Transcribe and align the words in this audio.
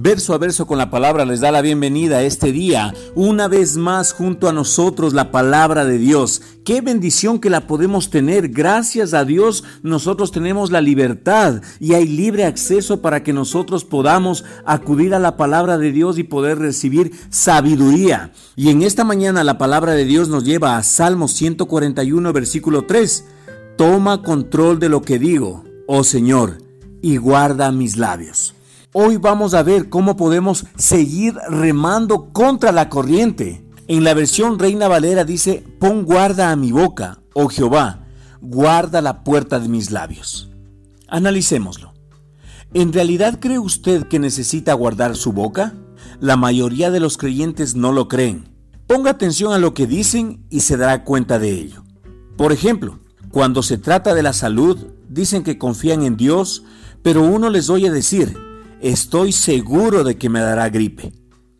Verso 0.00 0.32
a 0.32 0.38
verso 0.38 0.64
con 0.68 0.78
la 0.78 0.90
palabra 0.90 1.24
les 1.24 1.40
da 1.40 1.50
la 1.50 1.60
bienvenida 1.60 2.22
este 2.22 2.52
día, 2.52 2.94
una 3.16 3.48
vez 3.48 3.76
más 3.76 4.12
junto 4.12 4.48
a 4.48 4.52
nosotros 4.52 5.12
la 5.12 5.32
palabra 5.32 5.84
de 5.84 5.98
Dios. 5.98 6.40
Qué 6.64 6.80
bendición 6.80 7.40
que 7.40 7.50
la 7.50 7.66
podemos 7.66 8.08
tener. 8.08 8.50
Gracias 8.50 9.12
a 9.12 9.24
Dios 9.24 9.64
nosotros 9.82 10.30
tenemos 10.30 10.70
la 10.70 10.80
libertad 10.80 11.62
y 11.80 11.94
hay 11.94 12.06
libre 12.06 12.44
acceso 12.44 13.02
para 13.02 13.24
que 13.24 13.32
nosotros 13.32 13.84
podamos 13.84 14.44
acudir 14.64 15.16
a 15.16 15.18
la 15.18 15.36
palabra 15.36 15.78
de 15.78 15.90
Dios 15.90 16.16
y 16.16 16.22
poder 16.22 16.60
recibir 16.60 17.10
sabiduría. 17.30 18.30
Y 18.54 18.70
en 18.70 18.82
esta 18.82 19.02
mañana 19.02 19.42
la 19.42 19.58
palabra 19.58 19.94
de 19.94 20.04
Dios 20.04 20.28
nos 20.28 20.44
lleva 20.44 20.76
a 20.76 20.84
Salmo 20.84 21.26
141 21.26 22.32
versículo 22.32 22.84
3. 22.84 23.24
Toma 23.76 24.22
control 24.22 24.78
de 24.78 24.90
lo 24.90 25.02
que 25.02 25.18
digo, 25.18 25.64
oh 25.88 26.04
Señor, 26.04 26.58
y 27.02 27.16
guarda 27.16 27.72
mis 27.72 27.96
labios. 27.96 28.54
Hoy 28.94 29.18
vamos 29.18 29.52
a 29.52 29.62
ver 29.62 29.90
cómo 29.90 30.16
podemos 30.16 30.64
seguir 30.78 31.34
remando 31.50 32.32
contra 32.32 32.72
la 32.72 32.88
corriente. 32.88 33.62
En 33.86 34.02
la 34.02 34.14
versión 34.14 34.58
Reina 34.58 34.88
Valera 34.88 35.26
dice, 35.26 35.62
pon 35.78 36.06
guarda 36.06 36.50
a 36.50 36.56
mi 36.56 36.72
boca, 36.72 37.18
oh 37.34 37.48
Jehová, 37.48 38.06
guarda 38.40 39.02
la 39.02 39.24
puerta 39.24 39.60
de 39.60 39.68
mis 39.68 39.90
labios. 39.90 40.50
Analicémoslo. 41.06 41.92
¿En 42.72 42.94
realidad 42.94 43.38
cree 43.40 43.58
usted 43.58 44.04
que 44.04 44.18
necesita 44.18 44.72
guardar 44.72 45.16
su 45.16 45.34
boca? 45.34 45.74
La 46.18 46.36
mayoría 46.36 46.90
de 46.90 47.00
los 47.00 47.18
creyentes 47.18 47.74
no 47.74 47.92
lo 47.92 48.08
creen. 48.08 48.56
Ponga 48.86 49.10
atención 49.10 49.52
a 49.52 49.58
lo 49.58 49.74
que 49.74 49.86
dicen 49.86 50.46
y 50.48 50.60
se 50.60 50.78
dará 50.78 51.04
cuenta 51.04 51.38
de 51.38 51.50
ello. 51.50 51.84
Por 52.38 52.52
ejemplo, 52.52 53.00
cuando 53.30 53.62
se 53.62 53.76
trata 53.76 54.14
de 54.14 54.22
la 54.22 54.32
salud, 54.32 54.78
dicen 55.10 55.42
que 55.42 55.58
confían 55.58 56.04
en 56.04 56.16
Dios, 56.16 56.64
pero 57.02 57.22
uno 57.22 57.50
les 57.50 57.68
oye 57.68 57.90
decir, 57.90 58.47
estoy 58.80 59.32
seguro 59.32 60.04
de 60.04 60.16
que 60.16 60.28
me 60.28 60.40
dará 60.40 60.68
gripe, 60.68 61.12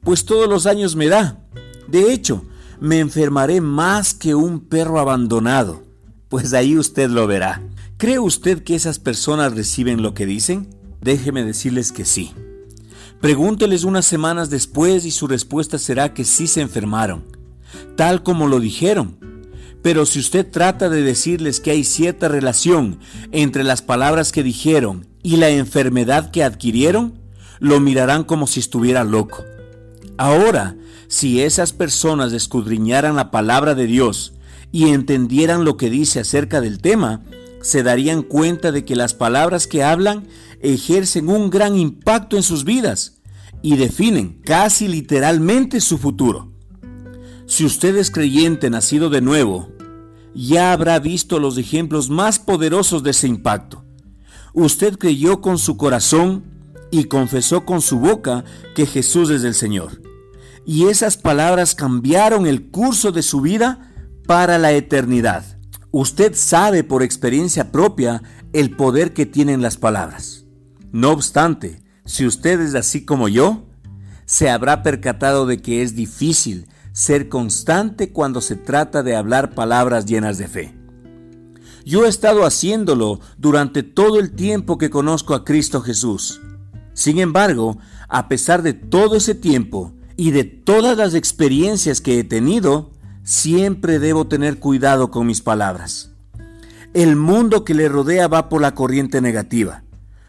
pues 0.02 0.24
todos 0.24 0.48
los 0.48 0.66
años 0.66 0.96
me 0.96 1.08
da. 1.08 1.44
De 1.86 2.12
hecho, 2.12 2.44
me 2.80 2.98
enfermaré 2.98 3.60
más 3.60 4.14
que 4.14 4.34
un 4.34 4.60
perro 4.60 5.00
abandonado, 5.00 5.82
pues 6.28 6.52
ahí 6.52 6.78
usted 6.78 7.10
lo 7.10 7.26
verá. 7.26 7.62
¿Cree 7.96 8.18
usted 8.18 8.62
que 8.62 8.74
esas 8.74 8.98
personas 8.98 9.54
reciben 9.54 10.02
lo 10.02 10.14
que 10.14 10.26
dicen? 10.26 10.68
Déjeme 11.00 11.44
decirles 11.44 11.90
que 11.92 12.04
sí. 12.04 12.32
Pregúnteles 13.20 13.82
unas 13.82 14.06
semanas 14.06 14.48
después 14.48 15.04
y 15.04 15.10
su 15.10 15.26
respuesta 15.26 15.78
será 15.78 16.14
que 16.14 16.24
sí 16.24 16.46
se 16.46 16.60
enfermaron, 16.60 17.24
tal 17.96 18.22
como 18.22 18.46
lo 18.46 18.60
dijeron. 18.60 19.17
Pero 19.88 20.04
si 20.04 20.18
usted 20.18 20.46
trata 20.46 20.90
de 20.90 21.02
decirles 21.02 21.60
que 21.60 21.70
hay 21.70 21.82
cierta 21.82 22.28
relación 22.28 23.00
entre 23.32 23.64
las 23.64 23.80
palabras 23.80 24.32
que 24.32 24.42
dijeron 24.42 25.06
y 25.22 25.38
la 25.38 25.48
enfermedad 25.48 26.30
que 26.30 26.44
adquirieron, 26.44 27.18
lo 27.58 27.80
mirarán 27.80 28.24
como 28.24 28.46
si 28.46 28.60
estuviera 28.60 29.02
loco. 29.02 29.46
Ahora, 30.18 30.76
si 31.08 31.40
esas 31.40 31.72
personas 31.72 32.34
escudriñaran 32.34 33.16
la 33.16 33.30
palabra 33.30 33.74
de 33.74 33.86
Dios 33.86 34.34
y 34.72 34.90
entendieran 34.90 35.64
lo 35.64 35.78
que 35.78 35.88
dice 35.88 36.20
acerca 36.20 36.60
del 36.60 36.82
tema, 36.82 37.22
se 37.62 37.82
darían 37.82 38.20
cuenta 38.20 38.72
de 38.72 38.84
que 38.84 38.94
las 38.94 39.14
palabras 39.14 39.66
que 39.66 39.84
hablan 39.84 40.28
ejercen 40.60 41.30
un 41.30 41.48
gran 41.48 41.78
impacto 41.78 42.36
en 42.36 42.42
sus 42.42 42.64
vidas 42.64 43.22
y 43.62 43.76
definen 43.76 44.42
casi 44.44 44.86
literalmente 44.86 45.80
su 45.80 45.96
futuro. 45.96 46.52
Si 47.46 47.64
usted 47.64 47.96
es 47.96 48.10
creyente 48.10 48.68
nacido 48.68 49.08
de 49.08 49.22
nuevo, 49.22 49.77
ya 50.46 50.72
habrá 50.72 51.00
visto 51.00 51.40
los 51.40 51.58
ejemplos 51.58 52.10
más 52.10 52.38
poderosos 52.38 53.02
de 53.02 53.10
ese 53.10 53.26
impacto. 53.26 53.84
Usted 54.54 54.96
creyó 54.96 55.40
con 55.40 55.58
su 55.58 55.76
corazón 55.76 56.44
y 56.92 57.04
confesó 57.04 57.64
con 57.64 57.80
su 57.80 57.98
boca 57.98 58.44
que 58.76 58.86
Jesús 58.86 59.30
es 59.30 59.42
el 59.42 59.54
Señor. 59.54 60.00
Y 60.64 60.86
esas 60.86 61.16
palabras 61.16 61.74
cambiaron 61.74 62.46
el 62.46 62.70
curso 62.70 63.10
de 63.10 63.22
su 63.22 63.40
vida 63.40 63.92
para 64.26 64.58
la 64.58 64.70
eternidad. 64.70 65.44
Usted 65.90 66.34
sabe 66.36 66.84
por 66.84 67.02
experiencia 67.02 67.72
propia 67.72 68.22
el 68.52 68.76
poder 68.76 69.14
que 69.14 69.26
tienen 69.26 69.60
las 69.60 69.76
palabras. 69.76 70.44
No 70.92 71.10
obstante, 71.10 71.82
si 72.04 72.26
usted 72.26 72.60
es 72.60 72.76
así 72.76 73.04
como 73.04 73.28
yo, 73.28 73.66
se 74.24 74.50
habrá 74.50 74.84
percatado 74.84 75.46
de 75.46 75.60
que 75.60 75.82
es 75.82 75.96
difícil 75.96 76.68
ser 76.98 77.28
constante 77.28 78.10
cuando 78.12 78.40
se 78.40 78.56
trata 78.56 79.04
de 79.04 79.14
hablar 79.14 79.54
palabras 79.54 80.04
llenas 80.04 80.36
de 80.36 80.48
fe. 80.48 80.74
Yo 81.84 82.04
he 82.04 82.08
estado 82.08 82.44
haciéndolo 82.44 83.20
durante 83.36 83.84
todo 83.84 84.18
el 84.18 84.32
tiempo 84.32 84.78
que 84.78 84.90
conozco 84.90 85.34
a 85.34 85.44
Cristo 85.44 85.80
Jesús. 85.80 86.40
Sin 86.94 87.20
embargo, 87.20 87.78
a 88.08 88.26
pesar 88.26 88.62
de 88.62 88.72
todo 88.72 89.14
ese 89.14 89.36
tiempo 89.36 89.92
y 90.16 90.32
de 90.32 90.42
todas 90.42 90.98
las 90.98 91.14
experiencias 91.14 92.00
que 92.00 92.18
he 92.18 92.24
tenido, 92.24 92.90
siempre 93.22 94.00
debo 94.00 94.26
tener 94.26 94.58
cuidado 94.58 95.12
con 95.12 95.24
mis 95.24 95.40
palabras. 95.40 96.10
El 96.94 97.14
mundo 97.14 97.64
que 97.64 97.74
le 97.74 97.88
rodea 97.88 98.26
va 98.26 98.48
por 98.48 98.60
la 98.60 98.74
corriente 98.74 99.20
negativa. 99.20 99.84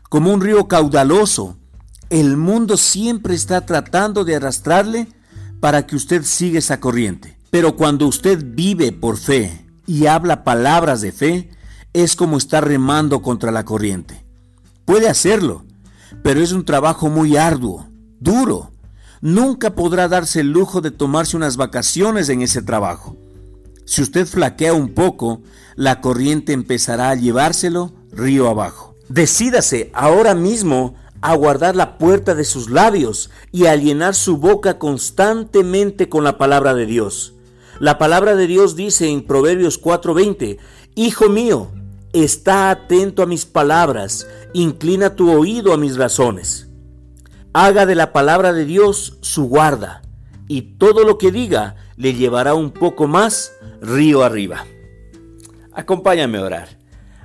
Como 0.08 0.32
un 0.32 0.40
río 0.40 0.68
caudaloso, 0.68 1.58
el 2.12 2.38
mundo 2.38 2.78
siempre 2.78 3.34
está 3.34 3.66
tratando 3.66 4.24
de 4.24 4.36
arrastrarle 4.36 5.08
para 5.60 5.86
que 5.86 5.96
usted 5.96 6.24
siga 6.24 6.60
esa 6.60 6.80
corriente. 6.80 7.38
Pero 7.52 7.76
cuando 7.76 8.08
usted 8.08 8.44
vive 8.44 8.92
por 8.92 9.18
fe 9.18 9.66
y 9.88 10.06
habla 10.06 10.44
palabras 10.44 11.02
de 11.02 11.12
fe, 11.12 11.50
es 11.94 12.16
como 12.16 12.38
estar 12.38 12.68
remando 12.68 13.22
contra 13.22 13.52
la 13.52 13.66
corriente. 13.66 14.24
Puede 14.86 15.10
hacerlo, 15.10 15.66
pero 16.24 16.42
es 16.42 16.52
un 16.52 16.66
trabajo 16.66 17.10
muy 17.10 17.38
arduo, 17.38 17.88
duro. 18.20 18.72
Nunca 19.22 19.76
podrá 19.76 20.08
darse 20.08 20.42
el 20.42 20.52
lujo 20.52 20.82
de 20.82 20.92
tomarse 20.92 21.36
unas 21.36 21.58
vacaciones 21.58 22.30
en 22.30 22.42
ese 22.42 22.62
trabajo. 22.62 23.18
Si 23.86 24.02
usted 24.02 24.28
flaquea 24.28 24.74
un 24.74 24.94
poco, 24.94 25.42
la 25.76 26.00
corriente 26.00 26.54
empezará 26.54 27.10
a 27.10 27.16
llevárselo 27.16 27.92
río 28.12 28.48
abajo. 28.48 28.96
Decídase 29.10 29.90
ahora 29.94 30.36
mismo 30.36 30.94
a 31.22 31.36
guardar 31.36 31.76
la 31.76 31.98
puerta 31.98 32.36
de 32.36 32.46
sus 32.46 32.70
labios 32.70 33.30
y 33.52 33.66
a 33.66 33.76
llenar 33.76 34.16
su 34.16 34.38
boca 34.38 34.80
constantemente 34.80 36.10
con 36.10 36.24
la 36.24 36.38
palabra 36.38 36.74
de 36.74 36.86
Dios. 36.86 37.34
La 37.80 37.98
palabra 37.98 38.36
de 38.36 38.48
Dios 38.48 38.76
dice 38.76 39.08
en 39.10 39.26
Proverbios 39.26 39.82
4:20, 39.82 40.58
Hijo 40.96 41.30
mío, 41.30 41.72
está 42.14 42.72
atento 42.72 43.24
a 43.24 43.26
mis 43.26 43.46
palabras, 43.46 44.28
inclina 44.54 45.16
tu 45.16 45.32
oído 45.32 45.74
a 45.74 45.78
mis 45.78 45.96
razones. 45.96 46.68
Haga 47.54 47.86
de 47.86 47.96
la 47.96 48.12
palabra 48.14 48.54
de 48.54 48.66
Dios 48.66 49.18
su 49.22 49.46
guarda, 49.48 50.02
y 50.48 50.78
todo 50.78 51.04
lo 51.04 51.18
que 51.18 51.32
diga 51.32 51.76
le 51.96 52.14
llevará 52.14 52.54
un 52.54 52.72
poco 52.72 53.08
más 53.08 53.54
río 53.82 54.24
arriba. 54.24 54.66
Acompáñame 55.72 56.38
a 56.38 56.44
orar. 56.44 56.79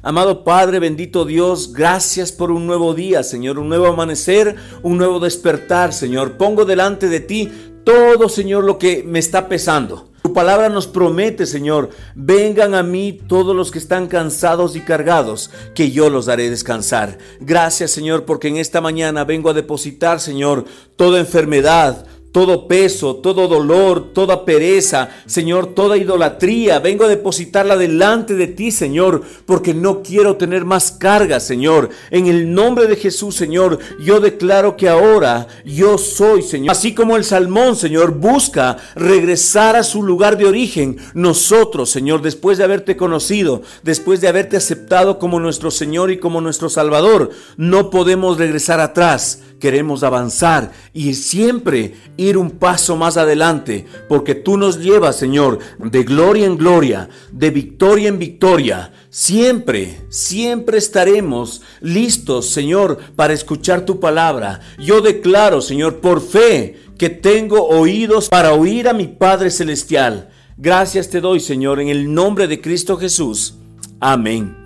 Amado 0.06 0.44
Padre, 0.44 0.80
bendito 0.80 1.24
Dios, 1.24 1.72
gracias 1.72 2.30
por 2.30 2.50
un 2.50 2.66
nuevo 2.66 2.92
día, 2.92 3.22
Señor, 3.22 3.58
un 3.58 3.70
nuevo 3.70 3.86
amanecer, 3.86 4.54
un 4.82 4.98
nuevo 4.98 5.18
despertar, 5.18 5.94
Señor. 5.94 6.36
Pongo 6.36 6.66
delante 6.66 7.08
de 7.08 7.20
ti 7.20 7.50
todo, 7.84 8.28
Señor, 8.28 8.64
lo 8.64 8.76
que 8.76 9.02
me 9.02 9.18
está 9.18 9.48
pesando. 9.48 10.10
Tu 10.22 10.34
palabra 10.34 10.68
nos 10.68 10.86
promete, 10.86 11.46
Señor, 11.46 11.88
vengan 12.14 12.74
a 12.74 12.82
mí 12.82 13.18
todos 13.26 13.56
los 13.56 13.70
que 13.70 13.78
están 13.78 14.06
cansados 14.06 14.76
y 14.76 14.80
cargados, 14.80 15.50
que 15.74 15.90
yo 15.90 16.10
los 16.10 16.28
haré 16.28 16.50
descansar. 16.50 17.16
Gracias, 17.40 17.90
Señor, 17.90 18.26
porque 18.26 18.48
en 18.48 18.58
esta 18.58 18.82
mañana 18.82 19.24
vengo 19.24 19.48
a 19.48 19.54
depositar, 19.54 20.20
Señor, 20.20 20.66
toda 20.96 21.18
enfermedad, 21.18 22.04
todo 22.34 22.66
peso, 22.66 23.14
todo 23.14 23.46
dolor, 23.46 24.12
toda 24.12 24.44
pereza, 24.44 25.08
Señor, 25.24 25.72
toda 25.72 25.96
idolatría, 25.96 26.80
vengo 26.80 27.04
a 27.04 27.08
depositarla 27.08 27.76
delante 27.76 28.34
de 28.34 28.48
ti, 28.48 28.72
Señor, 28.72 29.22
porque 29.46 29.72
no 29.72 30.02
quiero 30.02 30.36
tener 30.36 30.64
más 30.64 30.90
carga, 30.90 31.38
Señor. 31.38 31.90
En 32.10 32.26
el 32.26 32.52
nombre 32.52 32.88
de 32.88 32.96
Jesús, 32.96 33.36
Señor, 33.36 33.78
yo 34.00 34.18
declaro 34.18 34.76
que 34.76 34.88
ahora 34.88 35.46
yo 35.64 35.96
soy, 35.96 36.42
Señor. 36.42 36.72
Así 36.72 36.92
como 36.92 37.16
el 37.16 37.22
salmón, 37.22 37.76
Señor, 37.76 38.14
busca 38.14 38.78
regresar 38.96 39.76
a 39.76 39.84
su 39.84 40.02
lugar 40.02 40.36
de 40.36 40.46
origen, 40.46 40.96
nosotros, 41.14 41.88
Señor, 41.88 42.20
después 42.20 42.58
de 42.58 42.64
haberte 42.64 42.96
conocido, 42.96 43.62
después 43.84 44.20
de 44.20 44.26
haberte 44.26 44.56
aceptado 44.56 45.20
como 45.20 45.38
nuestro 45.38 45.70
Señor 45.70 46.10
y 46.10 46.18
como 46.18 46.40
nuestro 46.40 46.68
Salvador, 46.68 47.30
no 47.56 47.90
podemos 47.90 48.38
regresar 48.38 48.80
atrás 48.80 49.38
queremos 49.58 50.02
avanzar 50.02 50.72
y 50.92 51.14
siempre 51.14 51.94
ir 52.16 52.36
un 52.36 52.50
paso 52.50 52.96
más 52.96 53.16
adelante, 53.16 53.86
porque 54.08 54.34
tú 54.34 54.56
nos 54.56 54.78
llevas, 54.78 55.16
Señor, 55.16 55.58
de 55.78 56.02
gloria 56.02 56.46
en 56.46 56.56
gloria, 56.56 57.08
de 57.32 57.50
victoria 57.50 58.08
en 58.08 58.18
victoria. 58.18 58.92
Siempre, 59.10 60.00
siempre 60.08 60.78
estaremos 60.78 61.62
listos, 61.80 62.50
Señor, 62.50 62.98
para 63.16 63.32
escuchar 63.32 63.84
tu 63.84 64.00
palabra. 64.00 64.60
Yo 64.78 65.00
declaro, 65.00 65.60
Señor, 65.60 66.00
por 66.00 66.20
fe, 66.20 66.78
que 66.98 67.10
tengo 67.10 67.66
oídos 67.66 68.28
para 68.28 68.52
oír 68.52 68.88
a 68.88 68.92
mi 68.92 69.06
Padre 69.06 69.50
Celestial. 69.50 70.30
Gracias 70.56 71.10
te 71.10 71.20
doy, 71.20 71.40
Señor, 71.40 71.80
en 71.80 71.88
el 71.88 72.12
nombre 72.12 72.46
de 72.46 72.60
Cristo 72.60 72.96
Jesús. 72.96 73.56
Amén 74.00 74.63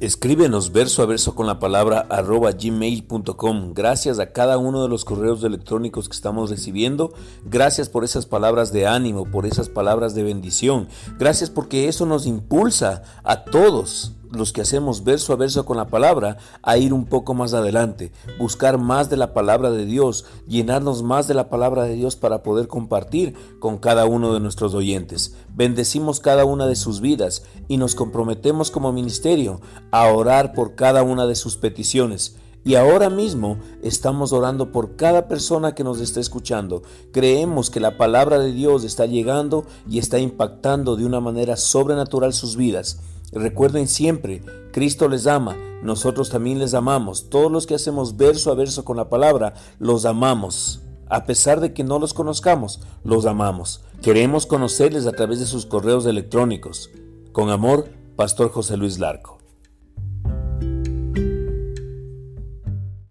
Escríbenos 0.00 0.72
verso 0.72 1.02
a 1.02 1.06
verso 1.06 1.34
con 1.34 1.46
la 1.46 1.58
palabra 1.58 2.06
arroba 2.08 2.52
gmail.com. 2.52 3.74
Gracias 3.74 4.18
a 4.18 4.32
cada 4.32 4.56
uno 4.56 4.82
de 4.82 4.88
los 4.88 5.04
correos 5.04 5.44
electrónicos 5.44 6.08
que 6.08 6.14
estamos 6.14 6.48
recibiendo. 6.48 7.12
Gracias 7.44 7.90
por 7.90 8.02
esas 8.02 8.24
palabras 8.24 8.72
de 8.72 8.86
ánimo, 8.86 9.26
por 9.26 9.44
esas 9.44 9.68
palabras 9.68 10.14
de 10.14 10.22
bendición. 10.22 10.88
Gracias 11.18 11.50
porque 11.50 11.86
eso 11.86 12.06
nos 12.06 12.26
impulsa 12.26 13.02
a 13.24 13.44
todos 13.44 14.12
los 14.32 14.52
que 14.52 14.60
hacemos 14.60 15.04
verso 15.04 15.32
a 15.32 15.36
verso 15.36 15.64
con 15.64 15.76
la 15.76 15.88
palabra 15.88 16.38
a 16.62 16.78
ir 16.78 16.92
un 16.92 17.06
poco 17.06 17.34
más 17.34 17.54
adelante, 17.54 18.12
buscar 18.38 18.78
más 18.78 19.10
de 19.10 19.16
la 19.16 19.32
palabra 19.32 19.70
de 19.70 19.86
Dios, 19.86 20.24
llenarnos 20.46 21.02
más 21.02 21.26
de 21.28 21.34
la 21.34 21.48
palabra 21.48 21.84
de 21.84 21.94
Dios 21.94 22.16
para 22.16 22.42
poder 22.42 22.68
compartir 22.68 23.34
con 23.58 23.78
cada 23.78 24.06
uno 24.06 24.32
de 24.32 24.40
nuestros 24.40 24.74
oyentes. 24.74 25.36
Bendecimos 25.54 26.20
cada 26.20 26.44
una 26.44 26.66
de 26.66 26.76
sus 26.76 27.00
vidas 27.00 27.42
y 27.68 27.76
nos 27.76 27.94
comprometemos 27.94 28.70
como 28.70 28.92
ministerio 28.92 29.60
a 29.90 30.06
orar 30.06 30.52
por 30.52 30.74
cada 30.74 31.02
una 31.02 31.26
de 31.26 31.34
sus 31.34 31.56
peticiones. 31.56 32.36
Y 32.62 32.74
ahora 32.74 33.08
mismo 33.08 33.56
estamos 33.82 34.34
orando 34.34 34.70
por 34.70 34.96
cada 34.96 35.28
persona 35.28 35.74
que 35.74 35.82
nos 35.82 35.98
está 36.00 36.20
escuchando. 36.20 36.82
Creemos 37.10 37.70
que 37.70 37.80
la 37.80 37.96
palabra 37.96 38.38
de 38.38 38.52
Dios 38.52 38.84
está 38.84 39.06
llegando 39.06 39.64
y 39.88 39.98
está 39.98 40.18
impactando 40.18 40.96
de 40.96 41.06
una 41.06 41.20
manera 41.20 41.56
sobrenatural 41.56 42.34
sus 42.34 42.56
vidas. 42.56 43.00
Recuerden 43.32 43.86
siempre, 43.86 44.42
Cristo 44.72 45.08
les 45.08 45.26
ama, 45.26 45.56
nosotros 45.82 46.30
también 46.30 46.58
les 46.58 46.74
amamos. 46.74 47.30
Todos 47.30 47.50
los 47.50 47.66
que 47.66 47.74
hacemos 47.74 48.16
verso 48.16 48.50
a 48.50 48.54
verso 48.54 48.84
con 48.84 48.96
la 48.96 49.08
palabra, 49.08 49.54
los 49.78 50.04
amamos. 50.04 50.82
A 51.08 51.24
pesar 51.24 51.60
de 51.60 51.72
que 51.72 51.84
no 51.84 51.98
los 51.98 52.14
conozcamos, 52.14 52.80
los 53.04 53.26
amamos. 53.26 53.82
Queremos 54.02 54.46
conocerles 54.46 55.06
a 55.06 55.12
través 55.12 55.40
de 55.40 55.46
sus 55.46 55.66
correos 55.66 56.06
electrónicos. 56.06 56.90
Con 57.32 57.50
amor, 57.50 57.88
Pastor 58.16 58.50
José 58.50 58.76
Luis 58.76 58.98
Larco. 58.98 59.39